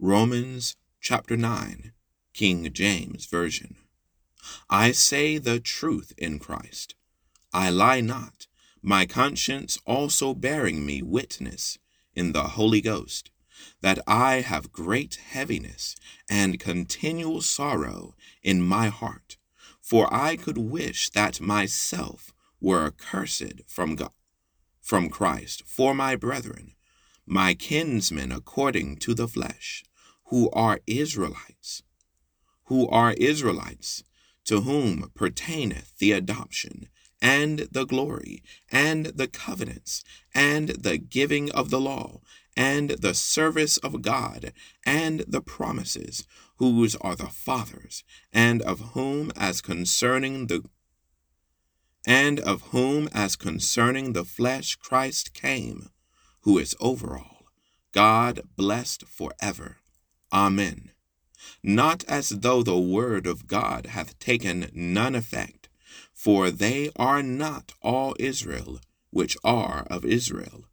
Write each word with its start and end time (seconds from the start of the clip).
Romans 0.00 0.76
chapter 1.00 1.36
9, 1.36 1.90
King 2.32 2.72
James 2.72 3.26
Version. 3.26 3.74
I 4.70 4.92
say 4.92 5.38
the 5.38 5.58
truth 5.58 6.12
in 6.16 6.38
Christ. 6.38 6.94
I 7.52 7.70
lie 7.70 8.00
not, 8.00 8.46
my 8.80 9.06
conscience 9.06 9.76
also 9.84 10.34
bearing 10.34 10.86
me 10.86 11.02
witness 11.02 11.78
in 12.14 12.30
the 12.30 12.44
Holy 12.44 12.80
Ghost, 12.80 13.32
that 13.80 13.98
I 14.06 14.36
have 14.36 14.70
great 14.70 15.16
heaviness 15.16 15.96
and 16.30 16.60
continual 16.60 17.40
sorrow 17.40 18.14
in 18.40 18.62
my 18.62 18.90
heart. 18.90 19.36
For 19.82 20.06
I 20.14 20.36
could 20.36 20.58
wish 20.58 21.10
that 21.10 21.40
myself 21.40 22.32
were 22.60 22.86
accursed 22.86 23.62
from 23.66 23.96
God, 23.96 24.12
from 24.80 25.10
Christ, 25.10 25.64
for 25.66 25.92
my 25.92 26.14
brethren, 26.14 26.76
my 27.28 27.54
kinsmen 27.54 28.32
according 28.32 28.96
to 28.96 29.14
the 29.14 29.28
flesh, 29.28 29.84
who 30.26 30.50
are 30.50 30.80
Israelites, 30.86 31.82
who 32.64 32.88
are 32.88 33.12
Israelites, 33.12 34.02
to 34.44 34.62
whom 34.62 35.10
pertaineth 35.14 35.96
the 35.98 36.12
adoption, 36.12 36.88
and 37.20 37.68
the 37.70 37.84
glory, 37.84 38.42
and 38.70 39.06
the 39.06 39.26
covenants, 39.26 40.04
and 40.34 40.70
the 40.70 40.96
giving 40.98 41.50
of 41.50 41.70
the 41.70 41.80
law, 41.80 42.20
and 42.56 42.90
the 42.90 43.14
service 43.14 43.76
of 43.78 44.02
God, 44.02 44.52
and 44.86 45.20
the 45.28 45.40
promises, 45.42 46.24
whose 46.56 46.96
are 46.96 47.14
the 47.14 47.26
fathers, 47.26 48.04
and 48.32 48.62
of 48.62 48.80
whom 48.92 49.30
as 49.36 49.60
concerning 49.60 50.46
the 50.46 50.64
and 52.06 52.40
of 52.40 52.62
whom 52.70 53.08
as 53.12 53.36
concerning 53.36 54.12
the 54.12 54.24
flesh 54.24 54.76
Christ 54.76 55.34
came, 55.34 55.90
who 56.48 56.56
is 56.56 56.74
over 56.80 57.18
all, 57.18 57.44
God 57.92 58.40
blessed 58.56 59.04
forever. 59.06 59.76
Amen. 60.32 60.92
Not 61.62 62.04
as 62.08 62.30
though 62.30 62.62
the 62.62 62.78
word 62.78 63.26
of 63.26 63.46
God 63.46 63.88
hath 63.88 64.18
taken 64.18 64.70
none 64.72 65.14
effect, 65.14 65.68
for 66.14 66.50
they 66.50 66.88
are 66.96 67.22
not 67.22 67.74
all 67.82 68.16
Israel 68.18 68.80
which 69.10 69.36
are 69.44 69.86
of 69.90 70.06
Israel, 70.06 70.64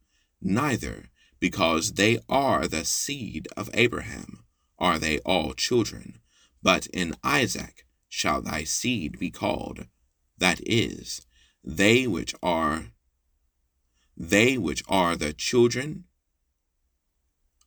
neither 0.41 1.09
because 1.41 1.95
they 1.95 2.19
are 2.29 2.69
the 2.69 2.85
seed 2.85 3.49
of 3.57 3.69
Abraham 3.73 4.45
are 4.79 4.97
they 4.97 5.19
all 5.25 5.53
children, 5.53 6.21
but 6.63 6.87
in 6.87 7.15
Isaac 7.21 7.85
shall 8.07 8.41
thy 8.41 8.63
seed 8.63 9.19
be 9.19 9.29
called. 9.29 9.87
That 10.37 10.61
is, 10.65 11.27
they 11.65 12.07
which 12.07 12.33
are 12.41 12.91
they 14.17 14.57
which 14.57 14.83
are 14.87 15.15
the 15.15 15.33
children 15.33 16.05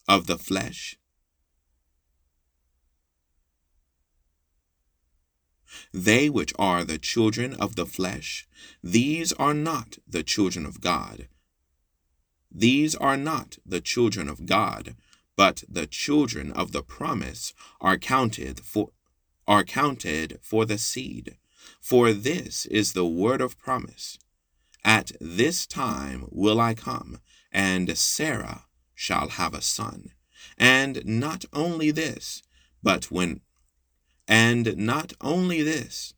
of 0.09 0.27
the 0.27 0.39
flesh 0.39 0.99
They 5.93 6.29
which 6.29 6.53
are 6.59 6.85
the 6.85 6.99
children 6.99 7.55
of 7.55 7.77
the 7.77 7.87
flesh, 7.87 8.47
these 8.83 9.33
are 9.35 9.55
not 9.55 9.99
the 10.07 10.23
children 10.23 10.67
of 10.67 10.81
God. 10.81 11.29
These 12.51 12.95
are 12.95 13.17
not 13.17 13.59
the 13.65 13.81
children 13.81 14.29
of 14.29 14.47
God, 14.47 14.97
but 15.37 15.65
the 15.69 15.87
children 15.87 16.53
of 16.53 16.73
the 16.73 16.83
promise 16.83 17.55
are 17.81 17.99
counted 17.99 18.61
for 18.61 18.91
are 19.47 19.65
counted 19.65 20.39
for 20.43 20.67
the 20.67 20.77
seed. 20.77 21.37
For 21.81 22.13
this 22.13 22.67
is 22.67 22.93
the 22.93 23.07
word 23.07 23.41
of 23.41 23.59
promise. 23.59 24.19
At 24.89 25.12
this 25.20 25.67
time 25.67 26.28
will 26.31 26.58
I 26.58 26.72
come, 26.72 27.20
and 27.53 27.98
Sarah 27.98 28.64
shall 28.95 29.28
have 29.28 29.53
a 29.53 29.61
son. 29.61 30.14
And 30.56 31.05
not 31.05 31.45
only 31.53 31.91
this, 31.91 32.42
but 32.83 33.11
when 33.11 33.42
and 34.27 34.79
not 34.79 35.13
only 35.20 35.63
this, 35.63 36.14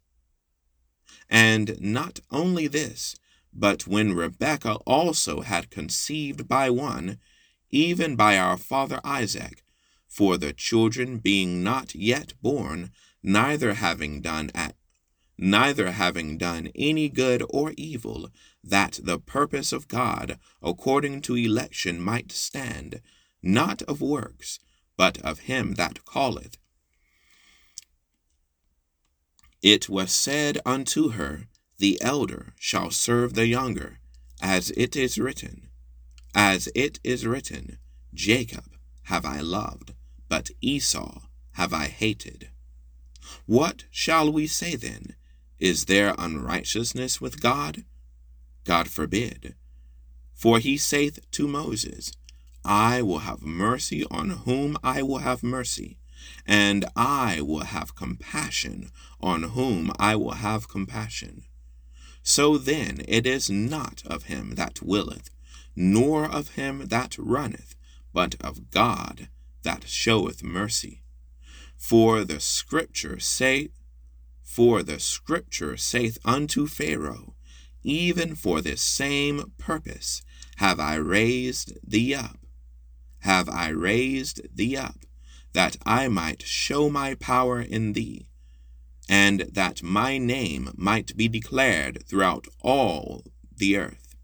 and 1.29 1.81
not 1.81 2.21
only 2.31 2.69
this, 2.69 3.17
but 3.53 3.89
when 3.89 4.15
Rebecca 4.15 4.75
also 4.87 5.41
had 5.41 5.71
conceived 5.71 6.47
by 6.47 6.71
one, 6.71 7.19
even 7.71 8.15
by 8.15 8.39
our 8.39 8.57
father 8.57 9.01
Isaac, 9.03 9.65
for 10.07 10.37
the 10.37 10.53
children 10.53 11.19
being 11.19 11.65
not 11.65 11.97
yet 11.97 12.35
born, 12.41 12.93
neither 13.21 13.75
having 13.75 14.21
done 14.21 14.53
at 14.55 14.77
neither 15.41 15.93
having 15.93 16.37
done 16.37 16.69
any 16.75 17.09
good 17.09 17.43
or 17.49 17.73
evil, 17.79 18.29
that 18.63 19.01
the 19.03 19.19
purpose 19.19 19.73
of 19.73 19.89
God 19.89 20.39
according 20.63 21.23
to 21.23 21.35
election 21.35 21.99
might 21.99 22.31
stand, 22.31 23.01
not 23.43 23.81
of 23.83 24.03
works, 24.03 24.59
but 24.99 25.19
of 25.23 25.41
him 25.41 25.75
that 25.75 26.05
calleth. 26.05 26.59
It 29.63 29.89
was 29.89 30.13
said 30.13 30.59
unto 30.67 31.11
her, 31.11 31.49
The 31.79 31.99
elder 32.03 32.53
shall 32.59 32.91
serve 32.91 33.33
the 33.33 33.47
younger, 33.47 33.99
as 34.43 34.71
it 34.77 34.95
is 34.95 35.19
written. 35.19 35.69
As 36.35 36.69
it 36.75 37.01
is 37.03 37.27
written, 37.27 37.79
Jacob 38.13 38.77
have 39.05 39.25
I 39.25 39.41
loved, 39.41 39.95
but 40.29 40.51
Esau 40.61 41.23
have 41.53 41.73
I 41.73 41.89
hated. 41.89 42.51
What 43.47 43.85
shall 43.91 44.31
we 44.31 44.47
say 44.47 44.77
then? 44.77 45.17
Is 45.61 45.85
there 45.85 46.15
unrighteousness 46.17 47.21
with 47.21 47.43
God? 47.43 47.85
God 48.65 48.89
forbid. 48.89 49.55
For 50.33 50.59
he 50.59 50.79
saith 50.79 51.19
to 51.33 51.47
Moses, 51.47 52.13
I 52.65 53.03
will 53.03 53.19
have 53.21 53.43
mercy 53.43 54.05
on 54.11 54.31
whom 54.31 54.79
I 54.83 55.03
will 55.03 55.19
have 55.19 55.43
mercy, 55.43 55.99
and 56.47 56.87
I 56.97 57.43
will 57.43 57.65
have 57.65 57.95
compassion 57.95 58.91
on 59.21 59.43
whom 59.43 59.93
I 59.99 60.17
will 60.17 60.33
have 60.33 60.67
compassion. 60.67 61.45
So 62.23 62.57
then 62.57 63.03
it 63.07 63.27
is 63.27 63.51
not 63.51 64.03
of 64.07 64.25
him 64.25 64.55
that 64.55 64.81
willeth, 64.83 65.29
nor 65.77 66.25
of 66.25 66.51
him 66.51 66.89
that 66.89 67.17
runneth, 67.19 67.75
but 68.15 68.35
of 68.41 68.71
God 68.71 69.29
that 69.63 69.87
showeth 69.87 70.43
mercy. 70.43 71.03
For 71.77 72.25
the 72.25 72.41
scripture 72.41 73.19
say, 73.21 73.69
for 74.51 74.83
the 74.83 74.99
scripture 74.99 75.77
saith 75.77 76.19
unto 76.25 76.67
Pharaoh, 76.67 77.35
Even 77.85 78.35
for 78.35 78.61
this 78.61 78.83
same 78.83 79.53
purpose 79.59 80.23
have 80.57 80.81
I 80.81 80.97
raised 80.97 81.75
thee 81.89 82.17
up, 82.17 82.41
have 83.21 83.49
I 83.49 83.69
raised 83.69 84.41
thee 84.53 84.77
up, 84.77 85.07
that 85.53 85.77
I 85.87 86.09
might 86.09 86.43
show 86.43 86.91
my 86.91 87.15
power 87.15 87.61
in 87.61 87.93
thee, 87.93 88.27
and 89.09 89.43
that 89.53 89.85
my 89.85 90.19
name 90.19 90.73
might 90.75 91.17
be 91.17 91.29
declared 91.29 92.05
throughout 92.05 92.49
all 92.61 93.23
the 93.57 93.77
earth. 93.77 94.17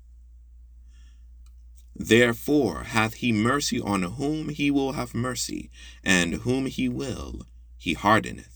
Therefore 1.94 2.82
hath 2.82 3.14
he 3.14 3.30
mercy 3.30 3.80
on 3.80 4.02
whom 4.02 4.48
he 4.48 4.72
will 4.72 4.92
have 4.92 5.14
mercy, 5.14 5.70
and 6.02 6.34
whom 6.42 6.66
he 6.66 6.88
will, 6.88 7.46
he 7.78 7.94
hardeneth. 7.94 8.55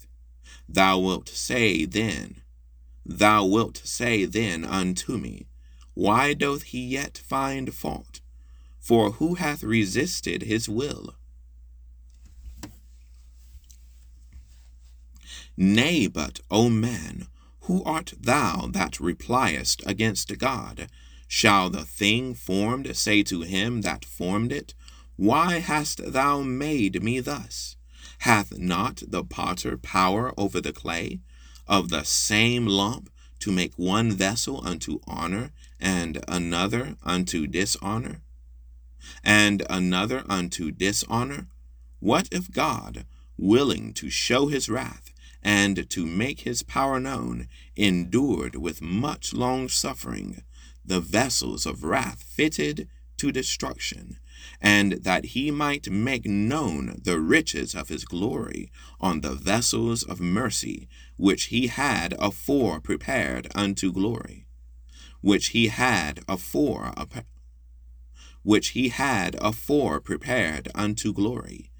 Thou 0.72 1.00
wilt 1.00 1.28
say 1.28 1.84
then, 1.84 2.42
Thou 3.04 3.44
wilt 3.44 3.80
say 3.84 4.24
then 4.24 4.64
unto 4.64 5.18
me, 5.18 5.48
Why 5.94 6.32
doth 6.32 6.62
he 6.62 6.86
yet 6.86 7.18
find 7.18 7.74
fault? 7.74 8.20
For 8.78 9.10
who 9.12 9.34
hath 9.34 9.64
resisted 9.64 10.42
his 10.42 10.68
will? 10.68 11.16
Nay, 15.56 16.06
but, 16.06 16.38
O 16.52 16.70
man, 16.70 17.26
who 17.62 17.82
art 17.82 18.14
thou 18.16 18.68
that 18.68 19.00
repliest 19.00 19.82
against 19.86 20.38
God? 20.38 20.88
Shall 21.26 21.68
the 21.68 21.84
thing 21.84 22.32
formed 22.34 22.96
say 22.96 23.24
to 23.24 23.40
him 23.40 23.80
that 23.80 24.04
formed 24.04 24.52
it, 24.52 24.74
Why 25.16 25.58
hast 25.58 26.12
thou 26.12 26.42
made 26.42 27.02
me 27.02 27.18
thus? 27.18 27.74
Hath 28.24 28.58
not 28.58 29.02
the 29.08 29.24
potter 29.24 29.78
power 29.78 30.34
over 30.36 30.60
the 30.60 30.74
clay, 30.74 31.20
of 31.66 31.88
the 31.88 32.04
same 32.04 32.66
lump 32.66 33.08
to 33.38 33.50
make 33.50 33.72
one 33.78 34.12
vessel 34.12 34.60
unto 34.62 35.00
honor, 35.06 35.52
and 35.80 36.22
another 36.28 36.96
unto 37.02 37.46
dishonor? 37.46 38.20
And 39.24 39.62
another 39.70 40.24
unto 40.28 40.70
dishonor? 40.70 41.48
What 41.98 42.28
if 42.30 42.50
God, 42.50 43.06
willing 43.38 43.94
to 43.94 44.10
show 44.10 44.48
his 44.48 44.68
wrath, 44.68 45.14
and 45.42 45.88
to 45.88 46.04
make 46.04 46.40
his 46.40 46.62
power 46.62 47.00
known, 47.00 47.48
endured 47.74 48.54
with 48.54 48.82
much 48.82 49.32
long 49.32 49.70
suffering 49.70 50.42
the 50.84 51.00
vessels 51.00 51.64
of 51.64 51.84
wrath 51.84 52.22
fitted 52.22 52.86
to 53.16 53.32
destruction, 53.32 54.18
and 54.60 54.92
that 55.04 55.26
he 55.26 55.50
might 55.50 55.90
make 55.90 56.26
known 56.26 57.00
the 57.02 57.20
riches 57.20 57.74
of 57.74 57.88
his 57.88 58.04
glory 58.04 58.70
on 59.00 59.20
the 59.20 59.34
vessels 59.34 60.02
of 60.02 60.20
mercy 60.20 60.88
which 61.16 61.44
he 61.44 61.66
had 61.66 62.14
afore 62.18 62.80
prepared 62.80 63.48
unto 63.54 63.92
glory, 63.92 64.46
which 65.20 65.48
he 65.48 65.68
had 65.68 66.20
afore 66.28 66.92
which 68.42 68.68
he 68.68 68.88
had 68.88 69.36
afore 69.40 70.00
prepared 70.00 70.68
unto 70.74 71.12
glory 71.12 71.70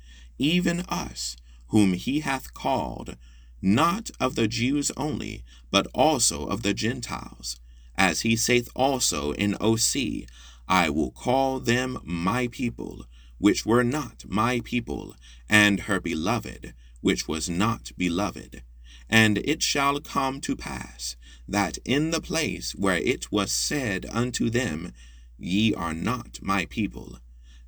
even 0.40 0.80
us, 0.88 1.36
whom 1.68 1.92
he 1.92 2.20
hath 2.20 2.54
called, 2.54 3.16
not 3.60 4.10
of 4.18 4.34
the 4.34 4.48
Jews 4.48 4.90
only, 4.96 5.44
but 5.70 5.86
also 5.94 6.46
of 6.46 6.62
the 6.62 6.72
Gentiles. 6.72 7.60
As 7.96 8.22
he 8.22 8.34
saith 8.34 8.70
also 8.74 9.32
in 9.32 9.54
Osee, 9.60 10.26
I 10.70 10.88
will 10.88 11.10
call 11.10 11.58
them 11.58 11.98
my 12.04 12.46
people, 12.46 13.04
which 13.38 13.66
were 13.66 13.82
not 13.82 14.24
my 14.28 14.60
people, 14.60 15.16
and 15.48 15.80
her 15.80 16.00
beloved, 16.00 16.74
which 17.00 17.26
was 17.26 17.50
not 17.50 17.90
beloved. 17.98 18.62
And 19.08 19.38
it 19.38 19.64
shall 19.64 19.98
come 19.98 20.40
to 20.42 20.54
pass, 20.54 21.16
that 21.48 21.78
in 21.84 22.12
the 22.12 22.20
place 22.20 22.70
where 22.76 22.98
it 22.98 23.32
was 23.32 23.50
said 23.50 24.06
unto 24.12 24.48
them, 24.48 24.92
Ye 25.36 25.74
are 25.74 25.92
not 25.92 26.38
my 26.40 26.66
people, 26.66 27.18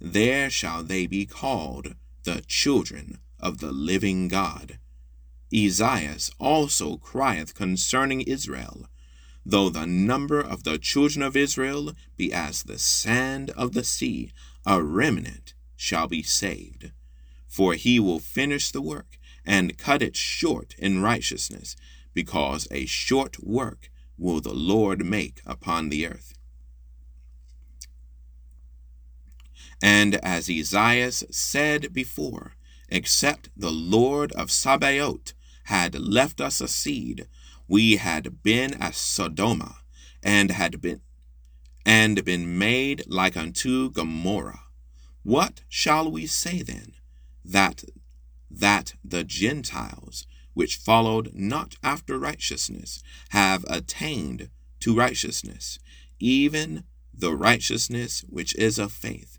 there 0.01 0.49
shall 0.49 0.85
they 0.85 1.09
be 1.09 1.27
called 1.27 1.97
the 2.23 2.45
children 2.47 3.19
of 3.41 3.59
the 3.59 3.73
living 3.73 4.29
God. 4.29 4.79
Esaias 5.53 6.31
also 6.39 6.99
crieth 6.99 7.53
concerning 7.55 8.21
Israel, 8.21 8.87
Though 9.45 9.71
the 9.71 9.87
number 9.87 10.41
of 10.41 10.63
the 10.63 10.79
children 10.79 11.23
of 11.23 11.37
Israel 11.37 11.95
be 12.17 12.33
as 12.33 12.63
the 12.63 12.79
sand 12.79 13.51
of 13.51 13.73
the 13.73 13.85
sea, 13.85 14.33
a 14.65 14.83
remnant 14.83 15.55
shall 15.77 16.07
be 16.07 16.23
saved. 16.23 16.93
For 17.49 17.75
he 17.75 17.99
will 17.99 18.21
finish 18.21 18.71
the 18.71 18.81
work 18.83 19.19
and 19.45 19.77
cut 19.77 20.03
it 20.03 20.17
short 20.17 20.75
in 20.79 21.03
righteousness, 21.03 21.77
because 22.15 22.69
a 22.71 22.87
short 22.87 23.43
work 23.43 23.91
will 24.17 24.41
the 24.41 24.55
Lord 24.55 25.05
make 25.05 25.43
upon 25.45 25.89
the 25.89 26.07
earth. 26.07 26.35
And 29.83 30.15
as 30.17 30.49
Esaias 30.49 31.25
said 31.31 31.93
before, 31.93 32.55
except 32.89 33.49
the 33.57 33.73
Lord 33.73 34.31
of 34.33 34.53
Sabaoth 34.53 35.33
had 35.65 35.99
left 35.99 36.41
us 36.41 36.61
a 36.61 36.69
seed, 36.69 37.27
we 37.73 37.97
had 37.97 38.43
been 38.43 38.75
as 38.83 38.97
Sodoma, 38.97 39.77
and 40.23 40.51
had 40.51 40.83
been 40.83 41.01
and 41.87 42.23
been 42.23 42.59
made 42.59 43.03
like 43.07 43.35
unto 43.35 43.91
Gomorrha. 43.91 44.59
What 45.23 45.63
shall 45.71 46.11
we 46.11 46.27
say 46.27 46.61
then? 46.61 46.93
That 47.43 47.83
that 48.51 48.93
the 49.03 49.25
Gentiles, 49.25 50.27
which 50.53 50.77
followed 50.77 51.31
not 51.33 51.77
after 51.83 52.19
righteousness, 52.19 53.03
have 53.31 53.65
attained 53.71 54.51
to 54.81 54.95
righteousness, 54.95 55.79
even 56.21 56.85
the 57.15 57.35
righteousness 57.35 58.23
which 58.29 58.55
is 58.57 58.79
of 58.79 58.93
faith. 58.93 59.39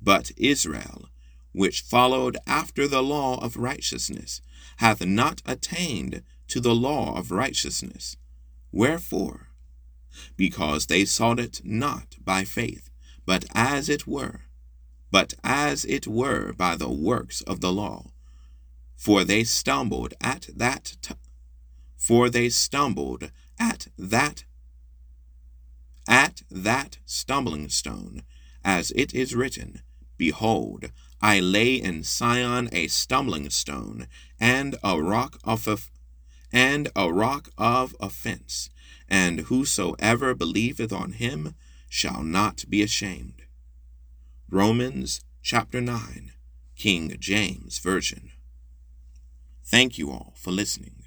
But 0.00 0.32
Israel, 0.38 1.10
which 1.52 1.82
followed 1.82 2.38
after 2.46 2.88
the 2.88 3.02
law 3.02 3.38
of 3.44 3.58
righteousness, 3.58 4.40
hath 4.78 5.04
not 5.04 5.42
attained 5.44 6.22
to 6.48 6.60
the 6.60 6.74
law 6.74 7.16
of 7.16 7.30
righteousness. 7.30 8.16
Wherefore? 8.72 9.48
Because 10.36 10.86
they 10.86 11.04
sought 11.04 11.40
it 11.40 11.60
not 11.64 12.16
by 12.24 12.44
faith, 12.44 12.90
but 13.26 13.44
as 13.54 13.88
it 13.88 14.06
were, 14.06 14.42
but 15.10 15.34
as 15.42 15.84
it 15.84 16.06
were 16.06 16.52
by 16.52 16.76
the 16.76 16.90
works 16.90 17.40
of 17.42 17.60
the 17.60 17.72
law. 17.72 18.10
For 18.96 19.24
they 19.24 19.44
stumbled 19.44 20.14
at 20.20 20.48
that 20.54 20.96
t- 21.02 21.14
for 21.96 22.28
they 22.28 22.48
stumbled 22.48 23.30
at 23.58 23.88
that 23.96 24.44
at 26.06 26.42
that 26.50 26.98
stumbling 27.06 27.68
stone, 27.70 28.22
as 28.62 28.90
it 28.94 29.14
is 29.14 29.34
written, 29.34 29.80
Behold, 30.18 30.90
I 31.22 31.40
lay 31.40 31.74
in 31.74 32.02
Sion 32.02 32.68
a 32.72 32.88
stumbling 32.88 33.48
stone, 33.48 34.06
and 34.38 34.76
a 34.82 35.00
rock 35.00 35.38
of 35.44 35.62
and 36.54 36.88
a 36.94 37.12
rock 37.12 37.50
of 37.58 37.96
offense, 37.98 38.70
and 39.08 39.40
whosoever 39.40 40.36
believeth 40.36 40.92
on 40.92 41.12
him 41.12 41.56
shall 41.88 42.22
not 42.22 42.64
be 42.70 42.80
ashamed. 42.80 43.42
Romans 44.48 45.20
chapter 45.42 45.80
9, 45.80 46.30
King 46.76 47.16
James 47.18 47.80
Version. 47.80 48.30
Thank 49.64 49.98
you 49.98 50.12
all 50.12 50.32
for 50.36 50.52
listening. 50.52 51.02